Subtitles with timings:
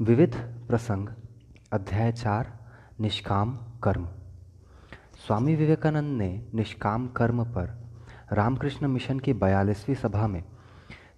[0.00, 0.34] विविध
[0.68, 1.08] प्रसंग,
[1.72, 2.48] अध्याय चार,
[3.00, 4.06] निष्काम कर्म।
[5.26, 7.68] स्वामी विवेकानंद ने निष्काम कर्म पर
[8.32, 10.44] रामकृष्ण मिशन की बयालीसवीं सभा में,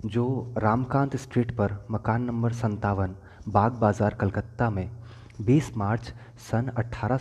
[0.05, 3.17] जो रामकांत स्ट्रीट पर मकान नंबर संतावन
[3.49, 4.91] बाग बाज़ार, कलकत्ता में
[5.41, 6.15] 20 मार्च
[6.51, 7.19] सन अट्ठारह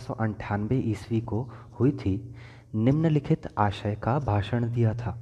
[0.72, 1.42] ईस्वी को
[1.80, 2.34] हुई थी,
[2.74, 5.18] निम्नलिखित आशय का भाषण दिया था।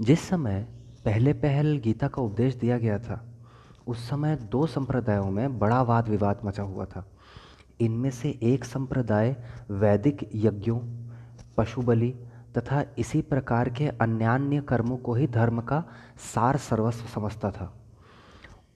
[0.00, 0.66] जिस समय
[1.04, 3.24] पहले पहल गीता का उपदेश दिया गया था
[3.86, 7.06] उस समय दो संप्रदायों में बड़ा वाद विवाद मचा हुआ था।
[7.80, 9.36] इनमें से एक संप्रदाय
[9.70, 10.80] वैदिक यज्ञों
[11.56, 12.14] पशु बलि
[12.58, 15.84] तथा इसी प्रकार के अन्यान्य कर्मों को ही धर्म का
[16.34, 17.74] सार सर्वस्व समझता था।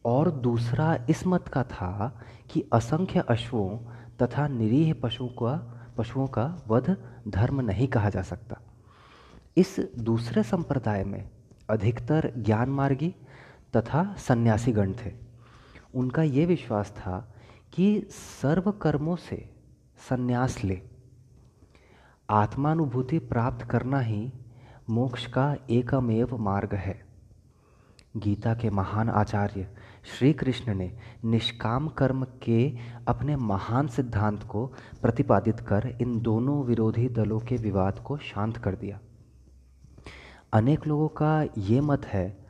[0.04, 2.20] और दूसरा इस मत का था
[2.50, 3.78] कि असंख्य अश्वों
[4.22, 6.96] तथा निरीह पशुओं का पशुओं का वध
[7.28, 8.56] धर्म नहीं कहा जा सकता।
[9.56, 11.30] इस दूसरे संप्रदाय में
[11.70, 13.14] अधिकतर ज्ञान मार्गी
[13.76, 15.12] तथा सन्यासीगण थे।
[15.94, 17.34] उनका ये विश्वास था
[17.72, 19.50] कि सर्व कर्मों से
[20.08, 20.82] सन्यास ले।
[22.30, 24.32] आत्मानुभूति प्राप्त करना ही
[24.90, 27.08] मोक्ष का एकमेव मार्ग है।
[28.16, 29.68] गीता के महान आचार्य
[30.04, 32.76] श्री कृष्ण ने निष्काम कर्म के
[33.08, 34.66] अपने महान सिद्धांत को
[35.02, 39.00] प्रतिपादित कर इन दोनों विरोधी दलों के विवाद को शांत कर दिया।
[40.52, 42.47] अनेक लोगों का ये मत है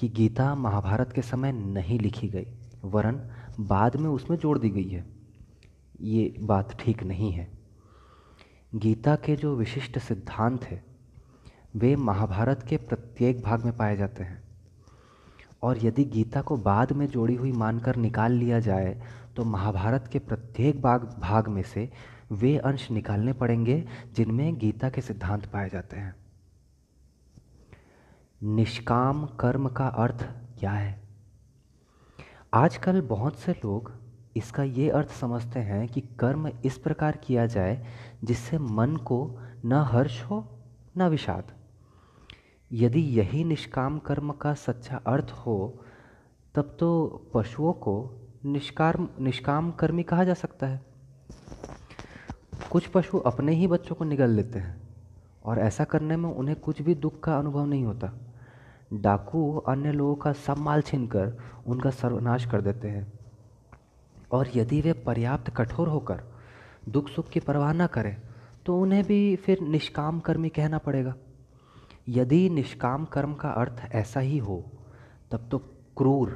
[0.00, 2.46] कि गीता महाभारत के समय नहीं लिखी गई,
[2.84, 3.20] वरन
[3.60, 5.04] बाद में उसमें जोड़ दी गई है।
[6.00, 7.48] ये बात ठीक नहीं है।
[8.74, 10.84] गीता के जो विशिष्ट सिद्धांत है,
[11.76, 14.42] वे महाभारत के प्रत्येक भाग में पाए जाते हैं।
[15.62, 19.02] और यदि गीता को बाद में जोड़ी हुई मानकर निकाल लिया जाए
[19.36, 21.90] तो महाभारत के प्रत्येक भाग भाग में से
[22.32, 26.14] वे अंश निकालने पड़ेंगे जिनमें गीता के सिद्धांत पाए जाते हैं।
[28.42, 31.02] निष्काम कर्म का अर्थ क्या है?
[32.54, 33.92] आजकल बहुत से लोग
[34.36, 37.86] इसका ये अर्थ समझते हैं कि कर्म इस प्रकार किया जाए
[38.24, 40.58] जिससे मन को न हर्ष हो,
[40.98, 41.44] न विषाद।
[42.72, 45.84] यदि यही निष्काम कर्म का सच्चा अर्थ हो,
[46.54, 48.14] तब तो पशुओं को
[48.44, 50.86] निष्काम निष्काम कर्मी कहा जा सकता है।
[52.70, 54.88] कुछ पशु अपने ही बच्चों को निगल लेते हैं
[55.44, 58.26] और ऐसा करने में उन्हें कुछ भी दुख का अनुभव नहीं होता।
[58.92, 61.36] डाकू अन्य लोगों का सब माल छीनकर
[61.66, 63.12] उनका सर्वनाश कर देते हैं।
[64.32, 66.22] और यदि वे पर्याप्त कठोर होकर
[66.88, 68.16] दुख सुख की परवाह न करें
[68.66, 71.14] तो उन्हें भी फिर निष्काम कर्मी कहना पड़ेगा।
[72.08, 74.64] यदि निष्काम कर्म का अर्थ ऐसा ही हो,
[75.30, 75.58] तब तो
[75.96, 76.28] क्रूर,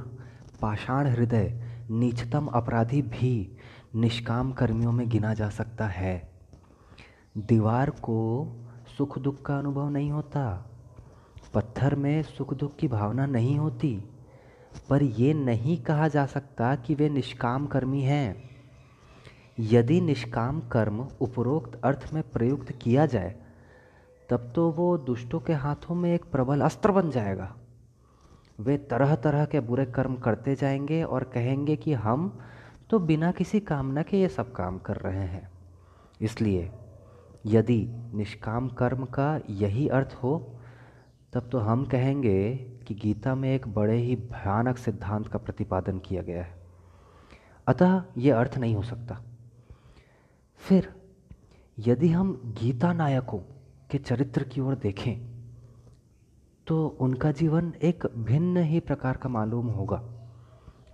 [0.62, 3.56] पाषाण हृदय, नीचतम अपराधी भी
[3.94, 6.32] निष्काम कर्मियों में गिना जा सकता है।
[7.38, 8.46] दीवार को
[8.98, 10.44] सुख दुख का अनुभव नहीं होता।
[11.54, 14.04] पत्थर में सुख दुख की भावना नहीं होती,
[14.88, 18.50] पर यह नहीं कहा जा सकता कि वे निष्काम कर्मी हैं।
[19.60, 23.34] यदि निष्काम कर्म उपरोक्त अर्थ में प्रयुक्त किया जाए,
[24.28, 27.54] तब तो वो दुष्टों के हाथों में एक प्रबल अस्त्र बन जाएगा।
[28.60, 32.38] वे तरह तरह के बुरे कर्म करते जाएँगे और कहेंगे कि हम
[32.90, 35.50] तो बिना किसी कामना के ये सब काम कर रहे हैं।
[36.20, 36.70] इसलिए
[37.46, 40.50] यदि निष्काम कर्म का यही अर्थ हो
[41.34, 46.22] तब तो हम कहेंगे कि गीता में एक बड़े ही भयानक सिद्धांत का प्रतिपादन किया
[46.22, 46.62] गया है।
[47.66, 49.20] अतः ये अर्थ नहीं हो सकता।
[50.56, 50.94] फिर,
[51.78, 53.38] यदि हम गीता नायकों
[53.90, 55.34] के चरित्र की ओर देखें
[56.66, 60.02] तो उनका जीवन एक भिन्न ही प्रकार का मालूम होगा।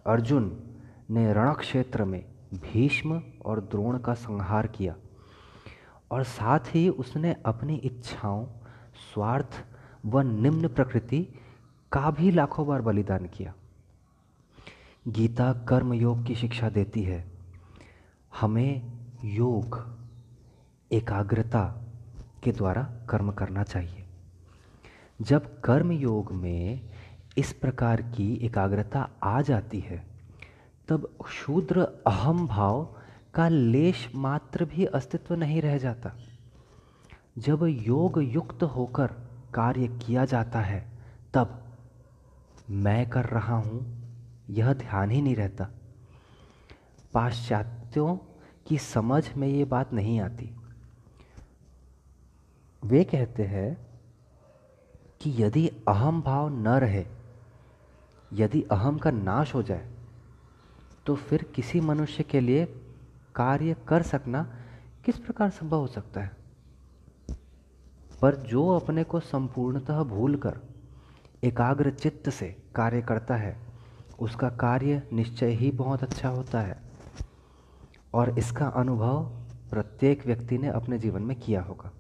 [0.07, 0.63] अर्जुन
[1.11, 2.25] ने रण क्षेत्र में
[2.55, 4.97] भीष्म और द्रोण का संहार किया
[6.11, 8.47] और साथ ही उसने अपनी इच्छाओं,
[9.15, 9.65] स्वार्थ
[10.07, 11.29] व निम्न प्रकृति
[11.93, 13.55] का भी लाखों बार बलिदान किया।
[15.09, 17.33] गीता कर्म योग की शिक्षा देती है।
[18.41, 18.93] हमें
[19.25, 19.99] योग,
[20.93, 21.85] एकाग्रता
[22.45, 24.07] के द्वारा कर्म करना चाहिए।
[25.23, 26.91] जब कर्म योग में
[27.39, 30.07] इस प्रकार की एकाग्रता आ जाती है,
[30.89, 32.97] तब शूद्र अहम भाव
[33.35, 36.13] का लेश मात्र भी अस्तित्व नहीं रह जाता।
[37.39, 40.81] जब योग युक्त होकर कार्य किया जाता है,
[41.35, 41.57] तब
[42.71, 43.81] मैं कर रहा हूँ,
[44.51, 45.69] यह ध्यान ही नहीं रहता।
[47.15, 48.17] पाश्चात्यों
[48.67, 50.51] की समझ में ये बात नहीं आती।
[52.83, 53.77] वे कहते हैं
[55.21, 57.05] कि यदि अहम भाव न रहे,
[58.33, 59.89] यदि अहम का नाश हो जाए
[61.07, 62.65] तो फिर किसी मनुष्य के लिए
[63.35, 64.43] कार्य कर सकना
[65.05, 66.40] किस प्रकार संभव हो सकता है?
[68.23, 70.61] पर जो अपने को संपूर्णतः भूलकर
[71.45, 73.57] एकाग्र चित्त से कार्य करता है,
[74.21, 76.81] उसका कार्य निश्चय ही बहुत अच्छा होता है।
[78.15, 79.25] और इसका अनुभव
[79.71, 81.93] प्रत्येक व्यक्ति ने अपने जीवन में किया होगा।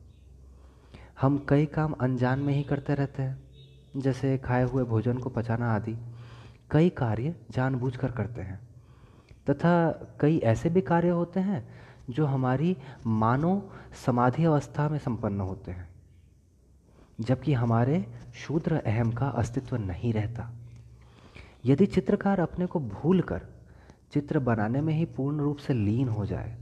[1.20, 3.42] हम कई काम अनजान में ही करते रहते हैं,
[3.96, 5.96] जैसे खाए हुए भोजन को पचाना आदि।
[6.70, 8.60] कई कार्य जानबूझकर करते हैं,
[9.50, 9.90] तथा
[10.20, 11.68] कई ऐसे भी कार्य होते हैं
[12.10, 12.76] जो हमारी
[13.06, 13.62] मानव
[14.06, 15.89] समाधि अवस्था में संपन्न होते हैं।
[17.20, 18.04] जबकि हमारे
[18.36, 20.50] शूद्र अहम का अस्तित्व नहीं रहता।
[21.66, 23.40] यदि चित्रकार अपने को भूल कर
[24.12, 26.56] चित्र बनाने में ही पूर्ण रूप से लीन हो जाए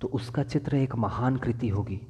[0.00, 2.00] तो उसका चित्र एक महान कृति होगी।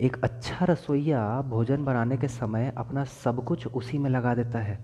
[0.00, 4.78] एक अच्छा रसोईया भोजन बनाने के समय अपना सब कुछ उसी में लगा देता है।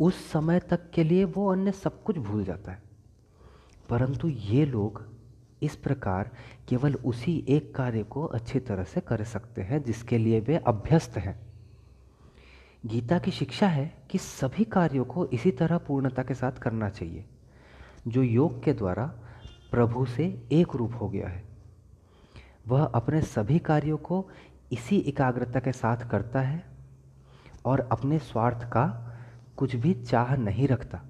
[0.00, 2.82] उस समय तक के लिए वो अन्य सब कुछ भूल जाता है।
[3.88, 5.02] परंतु ये लोग
[5.62, 6.30] इस प्रकार
[6.68, 11.16] केवल उसी एक कार्य को अच्छी तरह से कर सकते हैं, जिसके लिए वे अभ्यस्त
[11.16, 11.40] हैं।
[12.86, 17.24] गीता की शिक्षा है कि सभी कार्यों को इसी तरह पूर्णता के साथ करना चाहिए,
[18.08, 19.06] जो योग के द्वारा
[19.70, 21.44] प्रभु से एक रूप हो गया है।
[22.68, 24.30] वह अपने सभी कार्यों को
[24.72, 26.64] इसी एकाग्रता के साथ करता है
[27.64, 28.86] और अपने स्वार्थ का
[29.56, 31.00] कुछ भी चाह नहीं रखता।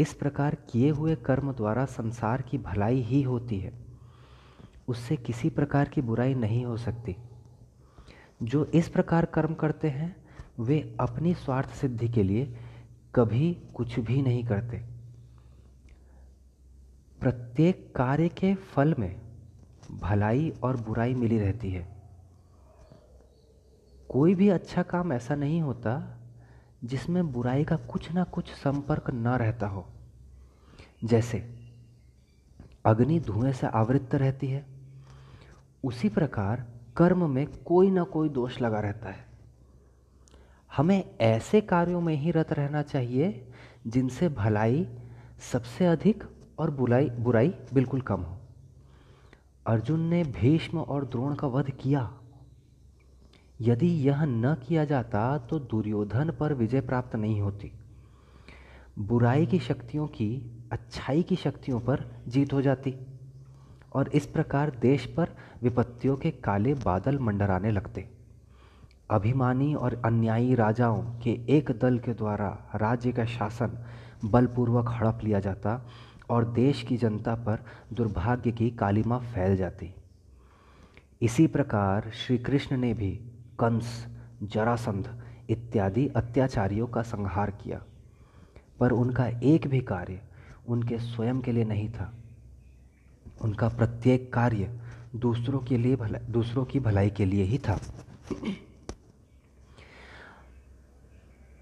[0.00, 3.72] इस प्रकार किए हुए कर्म द्वारा संसार की भलाई ही होती है।
[4.88, 7.16] उससे किसी प्रकार की बुराई नहीं हो सकती।
[8.42, 10.16] जो इस प्रकार कर्म करते हैं,
[10.60, 12.56] वे अपनी स्वार्थ सिद्धि के लिए
[13.14, 14.82] कभी कुछ भी नहीं करते।
[17.20, 19.20] प्रत्येक कार्य के फल में
[19.90, 22.02] भलाई और बुराई मिली रहती है।
[24.08, 26.19] कोई भी अच्छा काम ऐसा नहीं होता
[26.84, 29.86] जिसमें बुराई का कुछ ना कुछ संपर्क न रहता हो।
[31.04, 31.58] जैसे,
[32.84, 34.66] अग्नि धुएँ से आवृत रहती है।
[35.84, 36.66] उसी प्रकार
[36.96, 39.26] कर्म में कोई ना कोई दोष लगा रहता है।
[40.76, 43.52] हमें ऐसे कार्यों में ही रत रहना चाहिए,
[43.86, 44.88] जिनसे भलाई
[45.52, 46.24] सबसे अधिक
[46.58, 48.36] और बुराई बुराई बिल्कुल कम हो।
[49.66, 52.19] अर्जुन ने भीष्म और द्रोण का वध किया।
[53.60, 57.72] यदि यह न किया जाता तो दुर्योधन पर विजय प्राप्त नहीं होती।
[58.98, 62.94] बुराई की शक्तियों की, अच्छाई की शक्तियों पर जीत हो जाती।
[63.92, 65.28] और इस प्रकार देश पर
[65.62, 68.10] विपत्तियों के काले बादल मंडराने लगते।
[69.10, 73.84] अभिमानी और अन्यायी राजाओं के एक दल के द्वारा राज्य का शासन
[74.24, 75.86] बलपूर्वक हड़प लिया जाता
[76.30, 79.94] और देश की जनता पर दुर्भाग्य की कालिमा फैल जाती।
[81.22, 83.20] इसी प्रकार श्री कृष्ण ने भी
[83.60, 84.06] कंस,
[84.42, 85.08] जरासंध
[85.50, 87.82] इत्यादि अत्याचारियों का संहार किया।
[88.80, 90.20] पर उनका एक भी कार्य
[90.68, 92.12] उनके स्वयं के लिए नहीं था।
[93.42, 94.80] उनका प्रत्येक कार्य
[95.16, 97.80] दूसरों के लिए भला, दूसरों की भलाई के लिए ही था।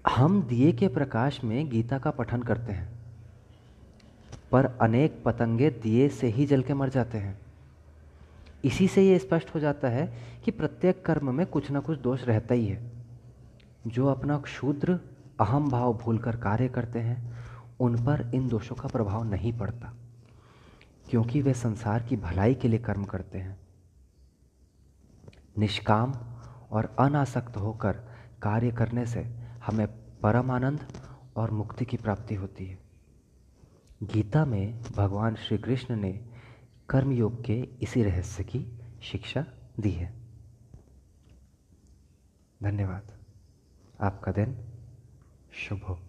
[0.09, 2.89] हम दिए के प्रकाश में गीता का पठन करते हैं,
[4.51, 7.39] पर अनेक पतंगे दिए से ही जल के मर जाते हैं।
[8.65, 10.13] इसी से ये स्पष्ट हो जाता है
[10.45, 12.91] कि प्रत्येक कर्म में कुछ ना कुछ दोष रहता ही है।
[13.87, 14.99] जो अपना क्षुद्र
[15.39, 17.37] अहम भाव भूलकर कार्य करते हैं,
[17.79, 19.93] उन पर इन दोषों का प्रभाव नहीं पड़ता,
[21.09, 23.59] क्योंकि वे संसार की भलाई के लिए कर्म करते हैं।
[25.57, 26.13] निष्काम
[26.71, 27.91] और अनासक्त होकर
[28.41, 29.21] कार्य करने से
[29.65, 29.87] हमें
[30.21, 30.79] परम आनंद
[31.35, 32.77] और मुक्ति की प्राप्ति होती है।
[34.03, 36.28] गीता में भगवान श्री कृष्ण ने
[36.89, 39.45] कर्मयोग के इसी रहस्य की शिक्षा
[39.79, 40.13] दी है।
[42.63, 43.11] धन्यवाद।
[44.01, 44.57] आपका दिन
[45.53, 46.08] शुभ हो।